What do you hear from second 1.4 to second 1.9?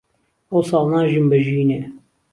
ژینێ